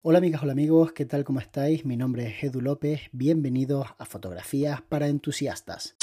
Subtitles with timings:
[0.00, 1.24] Hola amigas, hola amigos, ¿qué tal?
[1.24, 1.84] ¿Cómo estáis?
[1.84, 5.96] Mi nombre es Edu López, bienvenidos a Fotografías para Entusiastas.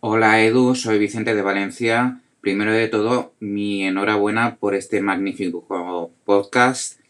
[0.00, 2.20] Hola Edu, soy Vicente de Valencia.
[2.42, 7.00] Primero de todo, mi enhorabuena por este magnífico podcast.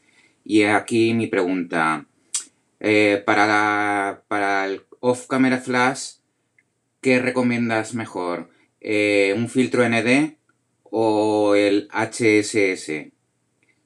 [0.45, 2.07] Y aquí mi pregunta.
[2.79, 6.18] Eh, para, para el off-camera flash,
[7.01, 8.51] ¿qué recomiendas mejor?
[8.81, 10.37] Eh, ¿Un filtro ND
[10.85, 13.13] o el HSS?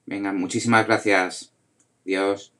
[0.05, 1.53] Venga, muchísimas gracias.
[2.03, 2.53] Dios.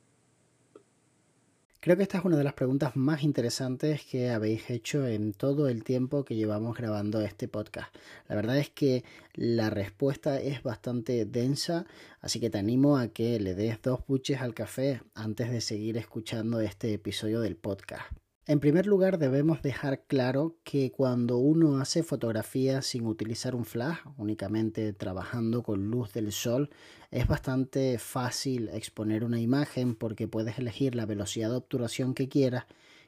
[1.84, 5.68] Creo que esta es una de las preguntas más interesantes que habéis hecho en todo
[5.68, 7.94] el tiempo que llevamos grabando este podcast.
[8.30, 11.86] La verdad es que la respuesta es bastante densa,
[12.22, 15.98] así que te animo a que le des dos buches al café antes de seguir
[15.98, 18.23] escuchando este episodio del podcast.
[18.46, 24.00] En primer lugar, debemos dejar claro que cuando uno hace fotografías sin utilizar un flash,
[24.18, 26.70] únicamente trabajando con luz del sol,
[27.09, 32.66] es bastante fácil exponer una imagen porque puedes elegir la velocidad de obturación que quieras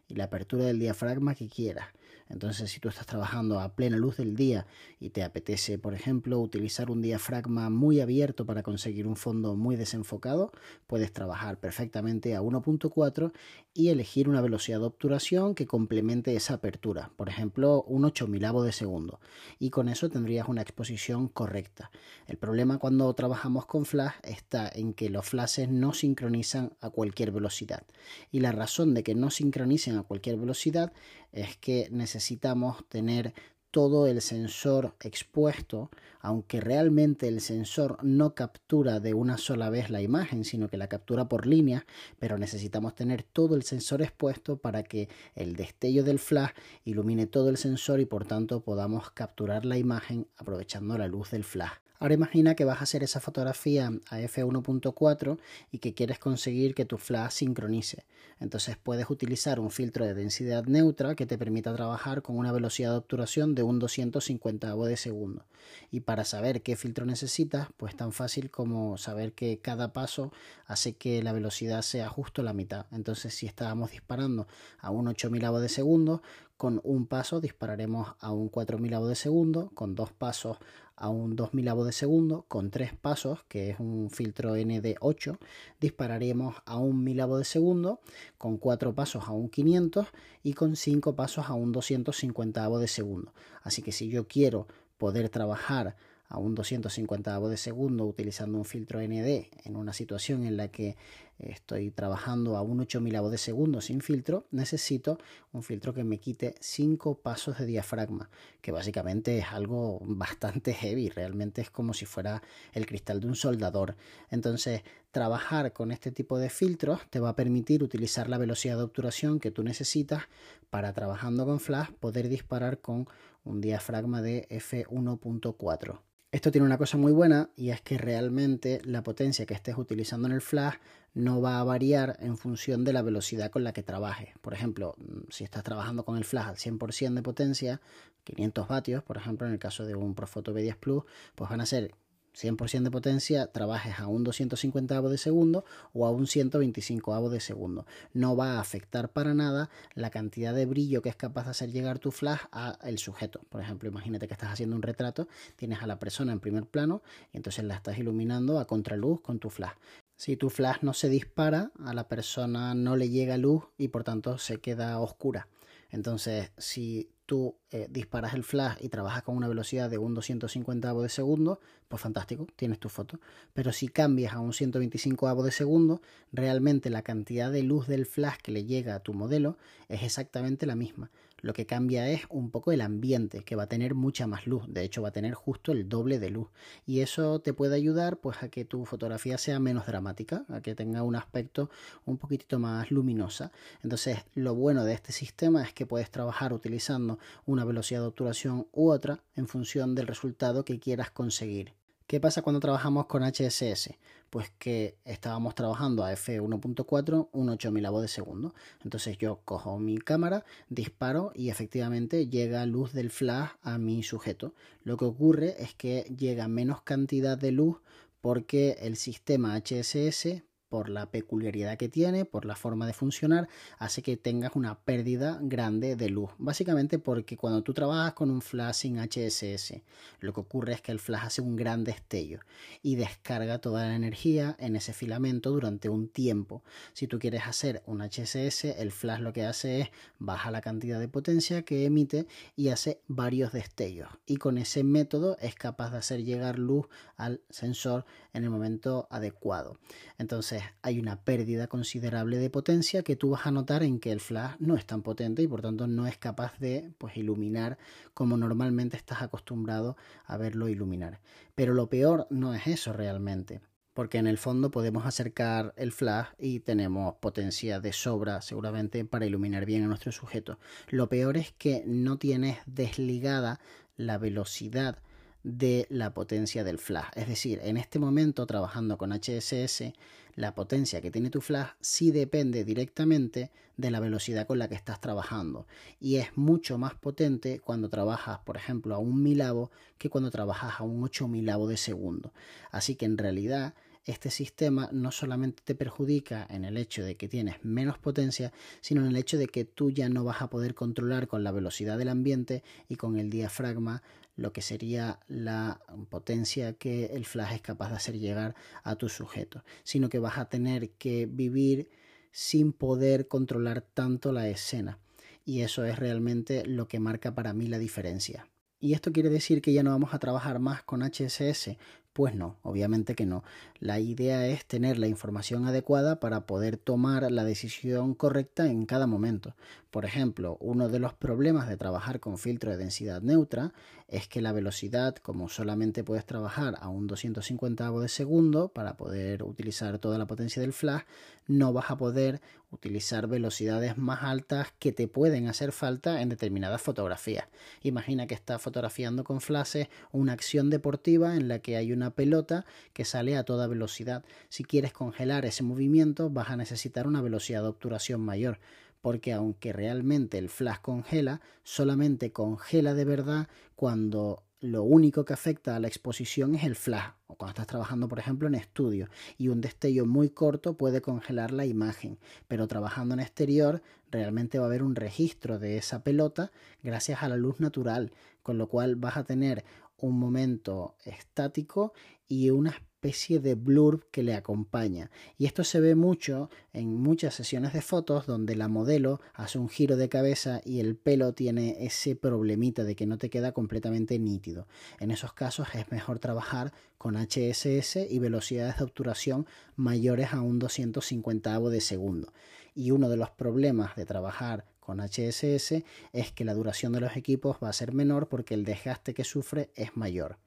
[0.08, 1.88] y la apertura del diafragma que quieras.
[2.28, 4.66] Entonces, si tú estás trabajando a plena luz del día
[5.00, 9.76] y te apetece, por ejemplo, utilizar un diafragma muy abierto para conseguir un fondo muy
[9.76, 10.52] desenfocado,
[10.88, 13.32] puedes trabajar perfectamente a 1.4
[13.78, 18.64] y elegir una velocidad de obturación que complemente esa apertura, por ejemplo, un 8 milavo
[18.64, 19.20] de segundo.
[19.60, 21.92] Y con eso tendrías una exposición correcta.
[22.26, 27.32] El problema cuando trabajamos con flash está en que los flashes no sincronizan a cualquier
[27.32, 27.84] velocidad.
[28.32, 30.94] Y la razón de que no sincronicen a cualquier velocidad
[31.34, 33.34] es que necesitamos tener
[33.76, 40.02] todo el sensor expuesto, aunque realmente el sensor no captura de una sola vez la
[40.02, 41.86] imagen, sino que la captura por línea,
[42.18, 46.52] pero necesitamos tener todo el sensor expuesto para que el destello del flash
[46.86, 51.44] ilumine todo el sensor y por tanto podamos capturar la imagen aprovechando la luz del
[51.44, 51.74] flash.
[52.00, 55.38] Ahora imagina que vas a hacer esa fotografía a f1.4
[55.72, 58.06] y que quieres conseguir que tu flash sincronice.
[58.40, 62.92] Entonces puedes utilizar un filtro de densidad neutra que te permita trabajar con una velocidad
[62.92, 65.46] de obturación de un 250 de segundo.
[65.90, 70.32] Y para saber qué filtro necesitas, pues tan fácil como saber que cada paso
[70.68, 72.86] hace que la velocidad sea justo la mitad.
[72.92, 74.48] Entonces si estábamos disparando
[74.80, 76.22] a un 8000 de segundo,
[76.58, 80.58] con un paso dispararemos a un 4000 de segundo, con dos pasos
[80.98, 85.38] a un 2000 de segundo, con tres pasos, que es un filtro ND8,
[85.80, 88.00] dispararemos a un 1000 de segundo,
[88.38, 90.08] con cuatro pasos a un 500
[90.44, 93.34] y con cinco pasos a un 250 de segundo.
[93.64, 94.68] Así que si yo quiero
[94.98, 95.96] poder trabajar
[96.28, 100.98] a un 250 de segundo utilizando un filtro ND en una situación en la que
[101.40, 105.18] estoy trabajando a un 8000 de segundo sin filtro, necesito
[105.52, 108.30] un filtro que me quite 5 pasos de diafragma,
[108.62, 112.42] que básicamente es algo bastante heavy, realmente es como si fuera
[112.74, 113.96] el cristal de un soldador.
[114.30, 114.82] Entonces,
[115.12, 119.40] trabajar con este tipo de filtros te va a permitir utilizar la velocidad de obturación
[119.40, 120.24] que tú necesitas
[120.70, 123.08] para trabajando con flash poder disparar con
[123.44, 126.00] un diafragma de f1.4.
[126.36, 130.28] Esto tiene una cosa muy buena y es que realmente la potencia que estés utilizando
[130.28, 130.76] en el flash
[131.14, 134.38] no va a variar en función de la velocidad con la que trabajes.
[134.42, 134.98] Por ejemplo,
[135.30, 137.82] si estás trabajando con el flash al 100% de potencia,
[138.26, 141.04] 500 vatios, por ejemplo, en el caso de un Profoto B10 Plus,
[141.36, 141.96] pues van a ser
[142.36, 147.86] 100% de potencia, trabajes a un 250 de segundo o a un 125 de segundo.
[148.14, 151.72] No va a afectar para nada la cantidad de brillo que es capaz de hacer
[151.72, 153.42] llegar tu flash al sujeto.
[153.50, 157.02] Por ejemplo, imagínate que estás haciendo un retrato, tienes a la persona en primer plano
[157.32, 159.76] y entonces la estás iluminando a contraluz con tu flash.
[160.18, 164.04] Si tu flash no se dispara, a la persona no le llega luz y por
[164.04, 165.48] tanto se queda oscura.
[165.90, 170.94] Entonces, si tú eh, disparas el flash y trabajas con una velocidad de un 250
[170.94, 173.20] de segundo, pues fantástico, tienes tu foto.
[173.54, 176.02] Pero si cambias a un 125 de segundo,
[176.32, 179.58] realmente la cantidad de luz del flash que le llega a tu modelo
[179.90, 181.12] es exactamente la misma.
[181.42, 184.64] Lo que cambia es un poco el ambiente, que va a tener mucha más luz.
[184.68, 186.48] De hecho, va a tener justo el doble de luz.
[186.86, 190.76] Y eso te puede ayudar pues a que tu fotografía sea menos dramática, a que
[190.76, 191.70] tenga un aspecto
[192.06, 193.52] un poquitito más luminosa.
[193.84, 198.68] Entonces, lo bueno de este sistema es que puedes trabajar utilizando una velocidad de obturación
[198.72, 201.74] u otra en función del resultado que quieras conseguir.
[202.16, 203.90] ¿Qué pasa cuando trabajamos con HSS?
[204.30, 208.56] Pues que estábamos trabajando a f1.4 un 8000 de segundo.
[208.86, 214.54] Entonces yo cojo mi cámara, disparo y efectivamente llega luz del flash a mi sujeto.
[214.86, 217.82] Lo que ocurre es que llega menos cantidad de luz
[218.22, 223.48] porque el sistema HSS por la peculiaridad que tiene, por la forma de funcionar,
[223.78, 226.32] hace que tengas una pérdida grande de luz.
[226.38, 229.82] Básicamente porque cuando tú trabajas con un flash sin HSS,
[230.20, 232.40] lo que ocurre es que el flash hace un gran destello
[232.82, 236.64] y descarga toda la energía en ese filamento durante un tiempo.
[236.94, 239.90] Si tú quieres hacer un HSS, el flash lo que hace es
[240.20, 244.10] baja la cantidad de potencia que emite y hace varios destellos.
[244.26, 249.08] Y con ese método es capaz de hacer llegar luz al sensor en el momento
[249.10, 249.78] adecuado.
[250.18, 254.20] Entonces hay una pérdida considerable de potencia que tú vas a notar en que el
[254.20, 257.78] flash no es tan potente y por tanto no es capaz de pues, iluminar
[258.14, 261.20] como normalmente estás acostumbrado a verlo iluminar.
[261.56, 263.62] Pero lo peor no es eso realmente
[263.96, 269.26] porque en el fondo podemos acercar el flash y tenemos potencia de sobra seguramente para
[269.26, 270.60] iluminar bien a nuestro sujeto.
[270.90, 273.62] Lo peor es que no tienes desligada
[273.96, 275.00] la velocidad
[275.46, 277.06] de la potencia del flash.
[277.16, 279.94] Es decir, en este momento trabajando con HSS,
[280.34, 284.74] la potencia que tiene tu flash sí depende directamente de la velocidad con la que
[284.74, 285.68] estás trabajando.
[286.00, 289.70] Y es mucho más potente cuando trabajas, por ejemplo, a un milavo
[290.00, 292.34] que cuando trabajas a un 8 milavo de segundo.
[292.72, 293.76] Así que en realidad
[294.06, 298.52] este sistema no solamente te perjudica en el hecho de que tienes menos potencia,
[298.82, 301.52] sino en el hecho de que tú ya no vas a poder controlar con la
[301.52, 304.04] velocidad del ambiente y con el diafragma
[304.36, 309.10] lo que sería la potencia que el flash es capaz de hacer llegar a tu
[309.10, 311.90] sujeto, sino que vas a tener que vivir
[312.32, 315.00] sin poder controlar tanto la escena.
[315.46, 318.50] Y eso es realmente lo que marca para mí la diferencia.
[318.80, 321.78] ¿Y esto quiere decir que ya no vamos a trabajar más con HSS?
[322.16, 323.44] Pues no, obviamente que no.
[323.82, 329.06] La idea es tener la información adecuada para poder tomar la decisión correcta en cada
[329.06, 329.54] momento.
[329.92, 333.74] Por ejemplo, uno de los problemas de trabajar con filtro de densidad neutra
[334.08, 339.44] es que la velocidad, como solamente puedes trabajar a un 250 de segundo para poder
[339.44, 341.04] utilizar toda la potencia del flash,
[341.48, 346.82] no vas a poder utilizar velocidades más altas que te pueden hacer falta en determinadas
[346.82, 347.46] fotografías.
[347.82, 352.66] Imagina que estás fotografiando con flashes una acción deportiva en la que hay una pelota
[352.94, 354.26] que sale a toda velocidad.
[354.50, 358.60] Si quieres congelar ese movimiento vas a necesitar una velocidad de obturación mayor,
[359.02, 365.76] porque aunque realmente el flash congela, solamente congela de verdad cuando lo único que afecta
[365.76, 369.50] a la exposición es el flash, o cuando estás trabajando, por ejemplo, en estudio, y
[369.50, 372.18] un destello muy corto puede congelar la imagen,
[372.48, 373.82] pero trabajando en exterior
[374.12, 376.52] realmente va a haber un registro de esa pelota
[376.84, 378.12] gracias a la luz natural,
[378.44, 379.66] con lo cual vas a tener
[379.98, 381.94] un momento estático
[382.28, 385.12] y una especie de blur que le acompaña.
[385.38, 389.70] Y esto se ve mucho en muchas sesiones de fotos donde la modelo hace un
[389.70, 394.18] giro de cabeza y el pelo tiene ese problemita de que no te queda completamente
[394.18, 394.68] nítido.
[395.00, 399.46] En esos casos es mejor trabajar con HSS y velocidades de obturación
[399.76, 402.34] mayores a un 250 de segundo.
[402.74, 405.84] Y uno de los problemas de trabajar con HSS
[406.14, 409.24] es que la duración de los equipos va a ser menor porque el desgaste que
[409.24, 410.38] sufre es mayor.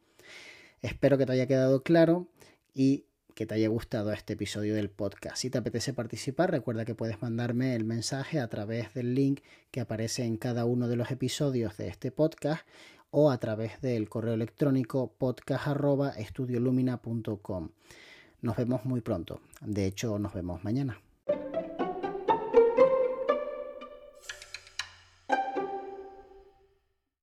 [0.81, 2.29] Espero que te haya quedado claro
[2.73, 3.05] y
[3.35, 5.37] que te haya gustado este episodio del podcast.
[5.37, 9.41] Si te apetece participar, recuerda que puedes mandarme el mensaje a través del link
[9.71, 12.67] que aparece en cada uno de los episodios de este podcast
[13.11, 17.69] o a través del correo electrónico podcast.estudiolumina.com.
[18.43, 19.41] Nos vemos muy pronto.
[19.61, 21.01] De hecho, nos vemos mañana.